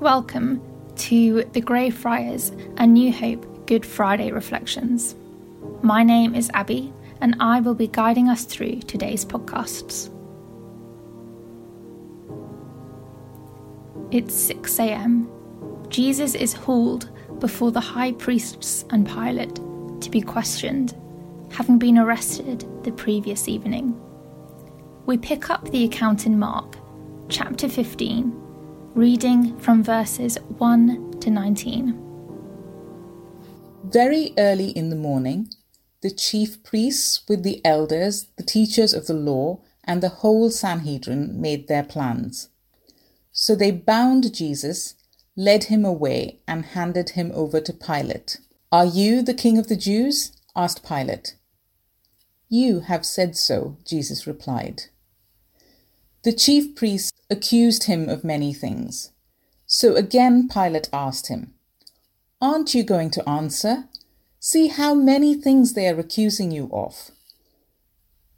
[0.00, 0.60] Welcome
[0.96, 5.14] to the Grey Friars and New Hope Good Friday Reflections.
[5.80, 6.92] My name is Abby,
[7.22, 10.10] and I will be guiding us through today's podcasts.
[14.10, 15.30] It's 6 a.m.
[15.88, 17.08] Jesus is hauled
[17.40, 20.94] before the high priests and Pilate to be questioned,
[21.50, 23.98] having been arrested the previous evening.
[25.06, 26.76] We pick up the account in Mark,
[27.30, 28.42] chapter 15,
[28.96, 32.02] reading from verses 1 to 19.
[33.84, 35.50] Very early in the morning,
[36.00, 41.38] the chief priests, with the elders, the teachers of the law, and the whole Sanhedrin
[41.38, 42.48] made their plans.
[43.32, 44.94] So they bound Jesus,
[45.36, 48.38] led him away, and handed him over to Pilate.
[48.72, 50.32] Are you the king of the Jews?
[50.56, 51.36] asked Pilate.
[52.48, 54.84] You have said so, Jesus replied.
[56.26, 59.12] The chief priests accused him of many things.
[59.64, 61.54] So again Pilate asked him,
[62.40, 63.84] Aren't you going to answer?
[64.40, 67.12] See how many things they are accusing you of.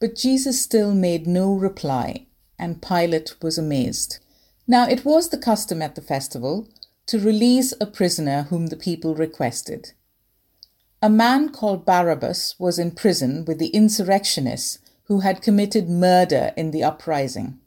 [0.00, 2.24] But Jesus still made no reply,
[2.58, 4.18] and Pilate was amazed.
[4.66, 6.66] Now it was the custom at the festival
[7.08, 9.92] to release a prisoner whom the people requested.
[11.02, 16.70] A man called Barabbas was in prison with the insurrectionists who had committed murder in
[16.70, 17.60] the uprising.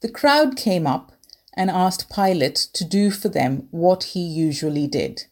[0.00, 1.12] The crowd came up
[1.54, 5.24] and asked Pilate to do for them what he usually did.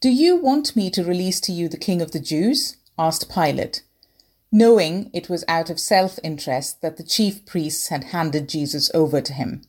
[0.00, 2.76] Do you want me to release to you the king of the Jews?
[2.98, 3.82] asked Pilate,
[4.50, 9.20] knowing it was out of self interest that the chief priests had handed Jesus over
[9.20, 9.62] to him.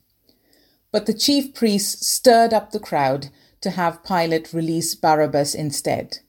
[0.92, 3.30] But the chief priests stirred up the crowd
[3.62, 6.20] to have Pilate release Barabbas instead.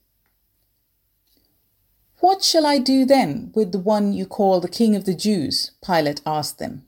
[2.19, 5.71] What shall I do then with the one you call the king of the Jews?
[5.83, 6.85] Pilate asked them.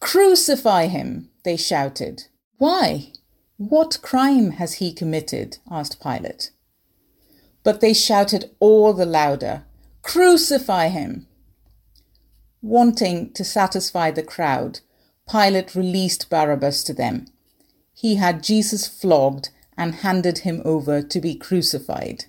[0.00, 2.24] Crucify him, they shouted.
[2.58, 3.12] Why?
[3.56, 5.58] What crime has he committed?
[5.70, 6.50] asked Pilate.
[7.62, 9.64] But they shouted all the louder,
[10.02, 11.26] Crucify him!
[12.62, 14.80] Wanting to satisfy the crowd,
[15.30, 17.26] Pilate released Barabbas to them.
[17.92, 22.26] He had Jesus flogged and handed him over to be crucified.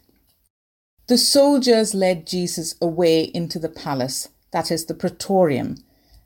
[1.07, 5.77] The soldiers led Jesus away into the palace, that is the praetorium,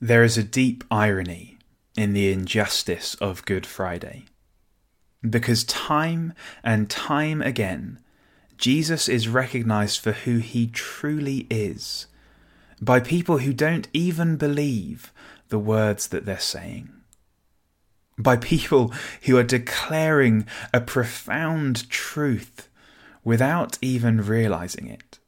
[0.00, 1.58] There is a deep irony
[1.96, 4.26] in the injustice of Good Friday.
[5.28, 7.98] Because time and time again,
[8.56, 12.06] Jesus is recognized for who he truly is
[12.80, 15.12] by people who don't even believe
[15.48, 16.90] the words that they're saying.
[18.16, 18.92] By people
[19.22, 22.68] who are declaring a profound truth
[23.24, 25.18] without even realizing it.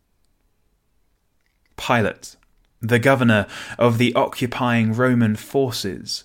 [1.77, 2.37] Pilate
[2.81, 3.47] the governor
[3.79, 6.25] of the occupying Roman forces,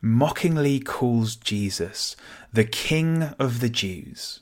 [0.00, 2.16] mockingly calls Jesus
[2.52, 4.40] the King of the Jews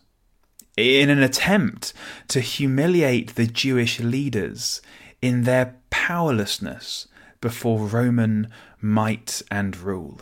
[0.77, 1.93] in an attempt
[2.29, 4.81] to humiliate the Jewish leaders
[5.21, 7.07] in their powerlessness
[7.41, 8.51] before Roman
[8.81, 10.21] might and rule.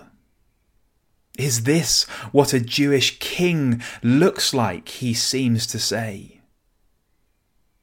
[1.38, 4.88] Is this what a Jewish king looks like?
[4.88, 6.41] He seems to say.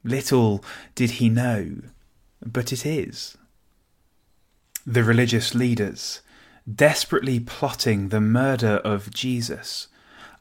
[0.04, 0.62] Little
[0.94, 1.76] did he know,
[2.44, 3.36] but it is
[4.86, 6.20] the religious leaders,
[6.72, 9.88] desperately plotting the murder of Jesus,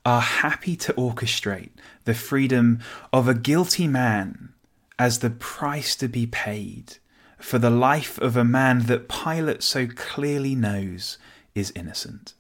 [0.06, 1.72] are happy to orchestrate
[2.04, 2.80] the freedom
[3.12, 4.54] of a guilty man
[5.00, 6.98] as the price to be paid
[7.40, 11.18] for the life of a man that Pilate so clearly knows
[11.56, 12.34] is innocent.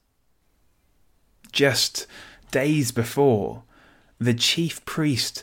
[1.51, 2.06] Just
[2.51, 3.63] days before,
[4.19, 5.41] the chief priest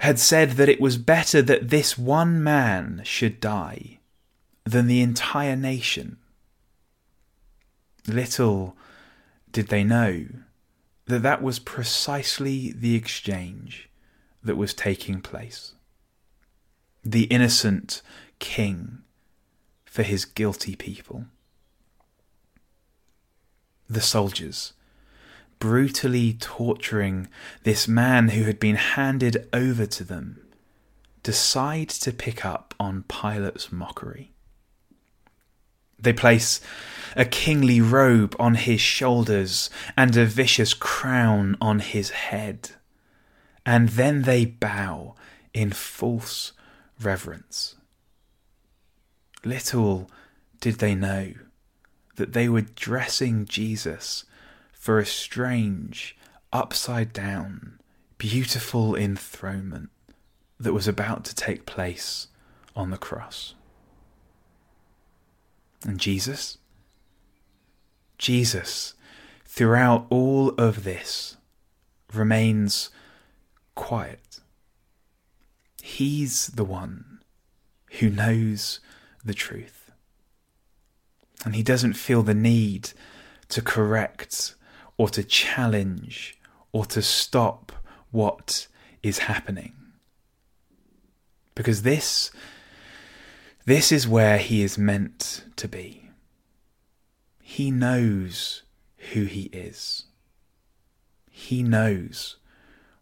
[0.00, 3.98] had said that it was better that this one man should die
[4.64, 6.16] than the entire nation.
[8.06, 8.76] Little
[9.50, 10.26] did they know
[11.06, 13.88] that that was precisely the exchange
[14.42, 15.74] that was taking place.
[17.04, 18.02] The innocent
[18.38, 19.02] king
[19.84, 21.26] for his guilty people.
[23.88, 24.72] The soldiers,
[25.58, 27.28] brutally torturing
[27.64, 30.40] this man who had been handed over to them,
[31.22, 34.33] decide to pick up on Pilate's mockery
[36.04, 36.60] They place
[37.16, 42.70] a kingly robe on his shoulders and a vicious crown on his head.
[43.64, 45.14] And then they bow
[45.52, 46.52] in false
[47.00, 47.76] reverence.
[49.44, 50.10] Little
[50.60, 51.34] did they know
[52.16, 54.24] that they were dressing Jesus
[54.72, 56.16] for a strange,
[56.52, 57.78] upside down,
[58.18, 59.90] beautiful enthronement
[60.58, 62.28] that was about to take place
[62.76, 63.54] on the cross.
[65.84, 66.58] And Jesus?
[68.18, 68.94] Jesus,
[69.44, 71.36] throughout all of this,
[72.12, 72.90] remains
[73.74, 74.40] quiet.
[75.82, 77.20] He's the one
[77.98, 78.80] who knows
[79.24, 79.90] the truth.
[81.44, 82.90] And he doesn't feel the need
[83.48, 84.54] to correct
[84.96, 86.38] or to challenge
[86.72, 87.72] or to stop
[88.10, 88.66] what
[89.02, 89.74] is happening.
[91.54, 92.30] Because this
[93.66, 96.10] this is where he is meant to be.
[97.40, 98.62] He knows
[99.12, 100.04] who he is.
[101.30, 102.36] He knows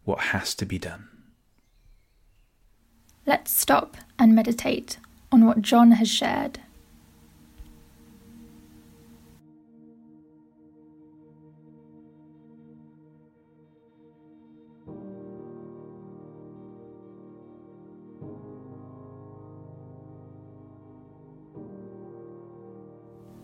[0.03, 1.07] what has to be done.
[3.25, 4.97] Let's stop and meditate
[5.31, 6.59] on what John has shared.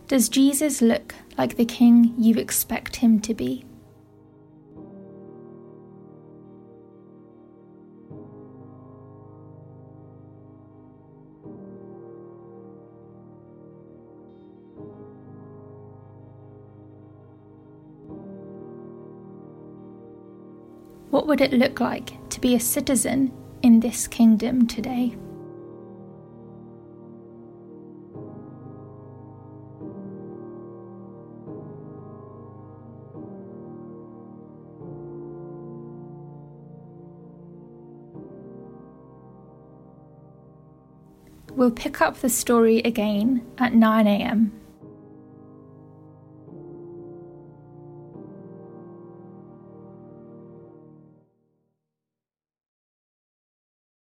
[0.09, 3.63] Does Jesus look like the king you expect him to be?
[21.11, 25.15] What would it look like to be a citizen in this kingdom today?
[41.51, 44.51] We'll pick up the story again at 9am